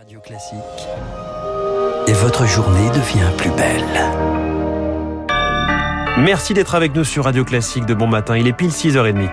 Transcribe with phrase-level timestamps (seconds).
[0.00, 0.56] Radio Classique.
[2.06, 3.84] Et votre journée devient plus belle.
[6.24, 8.38] Merci d'être avec nous sur Radio Classique de bon matin.
[8.38, 9.28] Il est pile 6h30.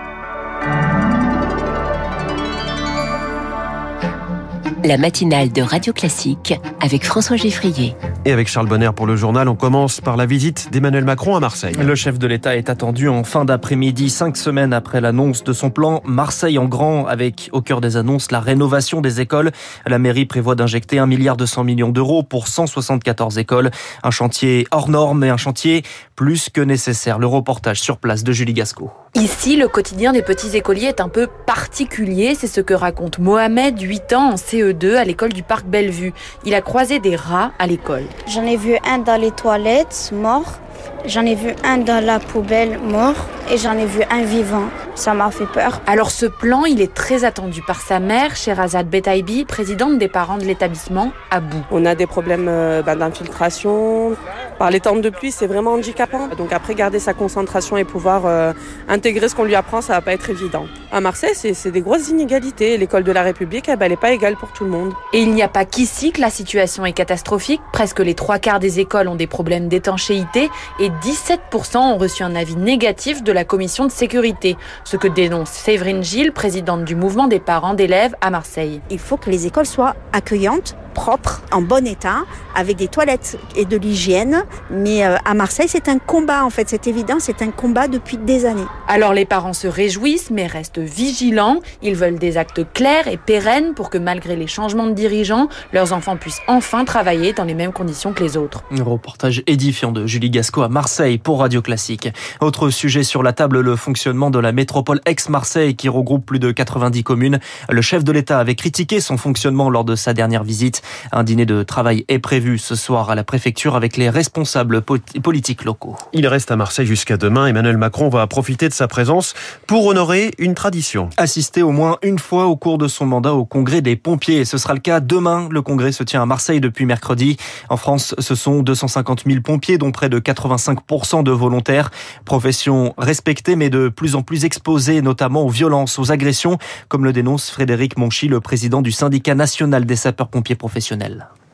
[4.84, 7.96] La matinale de Radio Classique avec François Geffrier.
[8.24, 11.40] Et avec Charles Bonner pour le journal, on commence par la visite d'Emmanuel Macron à
[11.40, 11.74] Marseille.
[11.74, 15.70] Le chef de l'État est attendu en fin d'après-midi, cinq semaines après l'annonce de son
[15.70, 19.50] plan Marseille en grand, avec au cœur des annonces la rénovation des écoles.
[19.84, 23.70] La mairie prévoit d'injecter 1 milliard 200 millions d'euros pour 174 écoles.
[24.04, 25.82] Un chantier hors norme et un chantier
[26.14, 27.18] plus que nécessaire.
[27.18, 28.90] Le reportage sur place de Julie Gasco.
[29.20, 32.36] Ici, le quotidien des petits écoliers est un peu particulier.
[32.38, 36.12] C'est ce que raconte Mohamed, 8 ans, en CE2 à l'école du Parc Bellevue.
[36.44, 38.04] Il a croisé des rats à l'école.
[38.28, 40.60] J'en ai vu un dans les toilettes, mort.
[41.04, 43.16] J'en ai vu un dans la poubelle, mort.
[43.50, 44.68] Et j'en ai vu un vivant.
[44.94, 45.80] Ça m'a fait peur.
[45.86, 50.38] Alors ce plan, il est très attendu par sa mère, Sherazade Betaibi, présidente des parents
[50.38, 51.62] de l'établissement, à bout.
[51.70, 54.16] On a des problèmes euh, bah, d'infiltration.
[54.58, 56.28] Par les temps de pluie, c'est vraiment handicapant.
[56.36, 58.52] Donc après, garder sa concentration et pouvoir euh,
[58.88, 60.66] intégrer ce qu'on lui apprend, ça va pas être évident.
[60.90, 62.76] À Marseille, c'est des grosses inégalités.
[62.76, 64.94] L'école de la République, elle n'est pas égale pour tout le monde.
[65.12, 67.60] Et il n'y a pas qu'ici que la situation est catastrophique.
[67.72, 70.50] Presque les trois quarts des écoles ont des problèmes d'étanchéité
[70.80, 74.56] et 17% ont reçu un avis négatif de la commission de sécurité.
[74.82, 78.80] Ce que dénonce Séverine Gilles, présidente du mouvement des parents d'élèves à Marseille.
[78.90, 82.24] Il faut que les écoles soient accueillantes propre, en bon état,
[82.56, 84.42] avec des toilettes et de l'hygiène.
[84.68, 88.18] Mais euh, à Marseille, c'est un combat en fait, c'est évident, c'est un combat depuis
[88.18, 88.66] des années.
[88.88, 91.60] Alors les parents se réjouissent, mais restent vigilants.
[91.82, 95.92] Ils veulent des actes clairs et pérennes pour que malgré les changements de dirigeants, leurs
[95.92, 98.64] enfants puissent enfin travailler dans les mêmes conditions que les autres.
[98.76, 102.08] Un reportage édifiant de Julie Gasco à Marseille pour Radio Classique.
[102.40, 106.50] Autre sujet sur la table, le fonctionnement de la métropole ex-Marseille qui regroupe plus de
[106.50, 107.38] 90 communes.
[107.70, 110.82] Le chef de l'État avait critiqué son fonctionnement lors de sa dernière visite.
[111.12, 115.64] Un dîner de travail est prévu ce soir à la préfecture avec les responsables politiques
[115.64, 115.96] locaux.
[116.12, 117.46] Il reste à Marseille jusqu'à demain.
[117.46, 119.34] Emmanuel Macron va profiter de sa présence
[119.66, 121.10] pour honorer une tradition.
[121.16, 124.44] Assister au moins une fois au cours de son mandat au congrès des pompiers.
[124.44, 125.48] Ce sera le cas demain.
[125.50, 127.36] Le congrès se tient à Marseille depuis mercredi.
[127.68, 131.90] En France, ce sont 250 000 pompiers, dont près de 85% de volontaires.
[132.24, 137.12] Profession respectée, mais de plus en plus exposée, notamment aux violences, aux agressions, comme le
[137.12, 140.77] dénonce Frédéric Monchy, le président du syndicat national des sapeurs-pompiers professionnels.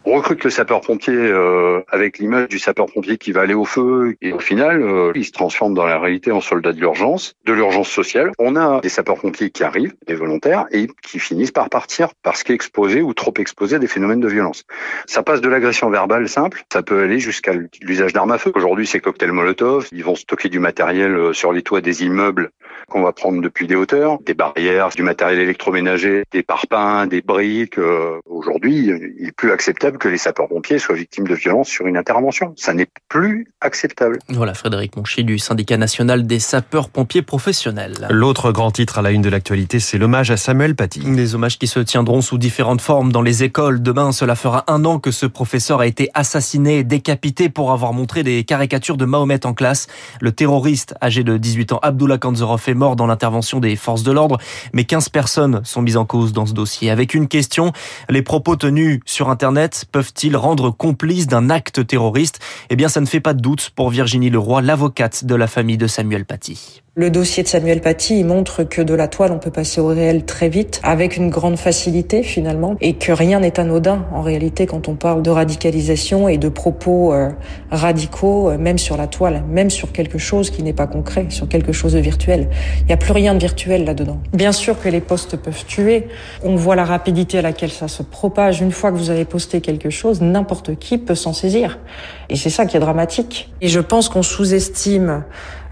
[0.07, 4.35] On recrute le sapeur-pompier euh, avec l'image du sapeur-pompier qui va aller au feu et
[4.35, 7.89] au final, euh, il se transforme dans la réalité en soldat de l'urgence, de l'urgence
[7.89, 8.31] sociale.
[8.39, 13.01] On a des sapeurs-pompiers qui arrivent, des volontaires, et qui finissent par partir parce qu'exposés
[13.01, 14.65] ou trop exposés à des phénomènes de violence.
[15.07, 18.53] Ça passe de l'agression verbale simple, ça peut aller jusqu'à l'usage d'armes à feu.
[18.55, 22.51] Aujourd'hui, c'est cocktail Molotov, ils vont stocker du matériel euh, sur les toits des immeubles
[22.89, 27.79] qu'on va prendre depuis des hauteurs, des barrières, du matériel électroménager, des parpaings, des briques.
[28.27, 32.55] Aujourd'hui, il est plus acceptable que les sapeurs-pompiers soient victimes de violences sur une intervention.
[32.57, 34.19] Ça n'est plus acceptable.
[34.29, 38.09] Voilà Frédéric Monchy du syndicat national des sapeurs-pompiers professionnels.
[38.11, 41.01] L'autre grand titre à la une de l'actualité, c'est l'hommage à Samuel Paty.
[41.01, 43.83] Des hommages qui se tiendront sous différentes formes dans les écoles.
[43.83, 48.23] Demain, cela fera un an que ce professeur a été assassiné, décapité pour avoir montré
[48.23, 49.87] des caricatures de Mahomet en classe.
[50.21, 54.13] Le terroriste âgé de 18 ans, Abdullah Kanzorov, est mort dans l'intervention des forces de
[54.13, 54.39] l'ordre,
[54.73, 56.91] mais 15 personnes sont mises en cause dans ce dossier.
[56.91, 57.73] Avec une question,
[58.09, 62.41] les propos tenus sur Internet peuvent-ils rendre complices d'un acte terroriste?
[62.71, 65.79] Eh bien, ça ne fait pas de doute pour Virginie Leroy, l'avocate de la famille
[65.79, 66.84] de Samuel Paty.
[66.97, 69.89] Le dossier de Samuel Paty il montre que de la toile, on peut passer au
[69.89, 74.67] réel très vite, avec une grande facilité finalement, et que rien n'est anodin en réalité
[74.67, 77.31] quand on parle de radicalisation et de propos euh,
[77.73, 81.49] radicaux, euh, même sur la toile, même sur quelque chose qui n'est pas concret, sur
[81.49, 82.49] quelque chose de virtuel.
[82.83, 84.21] Il n'y a plus rien de virtuel là-dedans.
[84.33, 86.07] Bien sûr que les postes peuvent tuer.
[86.45, 88.61] On voit la rapidité à laquelle ça se propage.
[88.61, 91.81] Une fois que vous avez posté quelque chose, n'importe qui peut s'en saisir.
[92.29, 93.53] Et c'est ça qui est dramatique.
[93.61, 95.25] Et je pense qu'on sous-estime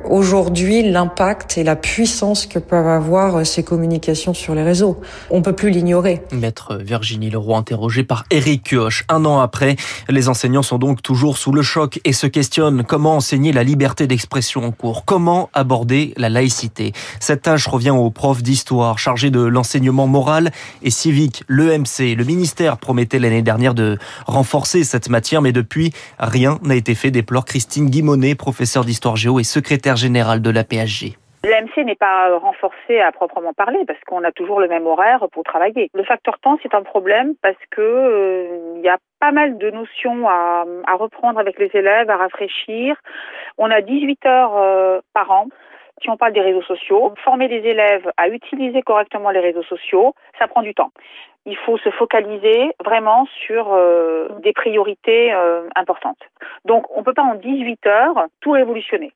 [0.09, 5.01] aujourd'hui l'impact et la puissance que peuvent avoir ces communications sur les réseaux.
[5.31, 6.23] On peut plus l'ignorer.
[6.33, 9.05] Maître Virginie Leroy interrogée par Eric Kioch.
[9.09, 9.77] Un an après,
[10.09, 14.07] les enseignants sont donc toujours sous le choc et se questionnent comment enseigner la liberté
[14.07, 16.93] d'expression en cours, comment aborder la laïcité.
[17.21, 20.51] Cette tâche revient aux profs d'histoire chargés de l'enseignement moral
[20.83, 22.15] et civique, l'EMC.
[22.17, 27.11] Le ministère promettait l'année dernière de renforcer cette matière, mais depuis, rien n'a été fait,
[27.11, 31.17] déplore Christine Guimonet, professeure d'histoire géo et secrétaire générale de la PHG.
[31.45, 35.43] L'AMC n'est pas renforcé à proprement parler parce qu'on a toujours le même horaire pour
[35.43, 35.91] travailler.
[35.93, 39.71] Le facteur temps, c'est un problème parce que euh, il y a pas mal de
[39.71, 42.97] notions à, reprendre avec les élèves, à rafraîchir.
[43.59, 45.49] On a 18 heures euh, par an.
[46.01, 50.15] Si on parle des réseaux sociaux, former les élèves à utiliser correctement les réseaux sociaux,
[50.39, 50.93] ça prend du temps.
[51.45, 55.33] Il faut se focaliser vraiment sur euh, des priorités
[55.75, 56.23] importantes.
[56.65, 59.13] Donc, on ne peut pas en 18 heures tout révolutionner.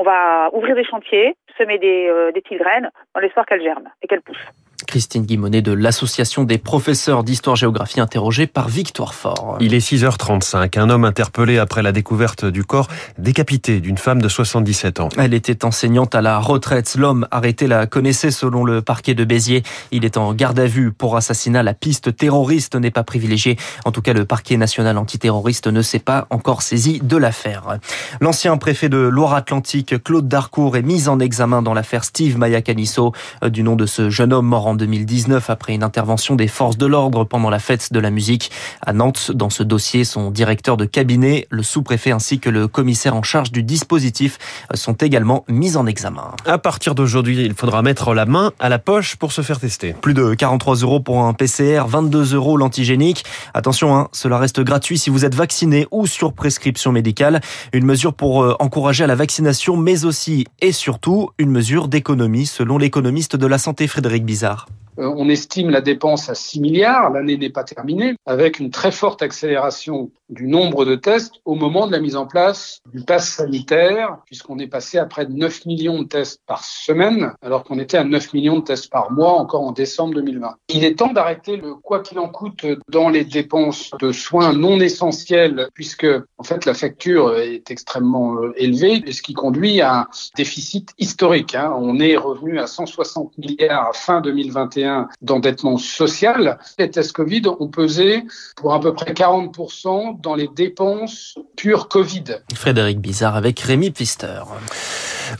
[0.00, 4.06] On va ouvrir des chantiers, semer des, euh, petites graines dans l'espoir qu'elles germent et
[4.06, 4.38] qu'elles poussent.
[4.88, 9.58] Christine Guimonet de l'Association des professeurs d'histoire-géographie interrogée par Victoire Fort.
[9.60, 10.78] Il est 6h35.
[10.78, 12.88] Un homme interpellé après la découverte du corps
[13.18, 15.10] décapité d'une femme de 77 ans.
[15.18, 16.96] Elle était enseignante à la retraite.
[16.98, 19.62] L'homme arrêté la connaissait selon le parquet de Béziers.
[19.90, 21.62] Il est en garde à vue pour assassinat.
[21.62, 23.58] La piste terroriste n'est pas privilégiée.
[23.84, 27.78] En tout cas, le parquet national antiterroriste ne s'est pas encore saisi de l'affaire.
[28.22, 33.12] L'ancien préfet de Loire-Atlantique, Claude Darcourt, est mis en examen dans l'affaire Steve Mayacanisso,
[33.44, 36.86] du nom de ce jeune homme mort en 2019 après une intervention des forces de
[36.86, 39.32] l'ordre pendant la fête de la musique à Nantes.
[39.34, 43.52] Dans ce dossier, son directeur de cabinet, le sous-préfet ainsi que le commissaire en charge
[43.52, 44.38] du dispositif
[44.72, 46.32] sont également mis en examen.
[46.46, 49.92] À partir d'aujourd'hui, il faudra mettre la main à la poche pour se faire tester.
[49.92, 53.24] Plus de 43 euros pour un PCR, 22 euros l'antigénique.
[53.54, 57.40] Attention, hein, cela reste gratuit si vous êtes vacciné ou sur prescription médicale.
[57.72, 62.46] Une mesure pour euh, encourager à la vaccination, mais aussi et surtout une mesure d'économie,
[62.46, 64.67] selon l'économiste de la santé Frédéric Bizarre.
[64.98, 68.90] Euh, on estime la dépense à 6 milliards, l'année n'est pas terminée, avec une très
[68.90, 73.28] forte accélération du nombre de tests au moment de la mise en place du pass
[73.28, 77.78] sanitaire, puisqu'on est passé à près de 9 millions de tests par semaine, alors qu'on
[77.78, 80.56] était à 9 millions de tests par mois encore en décembre 2020.
[80.68, 84.80] Il est temps d'arrêter le quoi qu'il en coûte dans les dépenses de soins non
[84.80, 86.06] essentiels, puisque
[86.38, 90.06] en fait la facture est extrêmement euh, élevée, ce qui conduit à un
[90.36, 91.54] déficit historique.
[91.54, 91.72] Hein.
[91.78, 94.87] On est revenu à 160 milliards fin 2021
[95.22, 96.58] d'endettement social.
[96.78, 98.24] Les tests Covid ont pesé
[98.56, 102.24] pour à peu près 40% dans les dépenses pures Covid.
[102.54, 104.42] Frédéric Bizarre avec Rémi Pfister.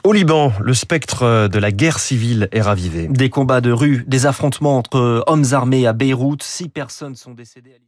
[0.04, 3.08] Au Liban, le spectre de la guerre civile est ravivé.
[3.08, 7.80] Des combats de rue, des affrontements entre hommes armés à Beyrouth, six personnes sont décédées.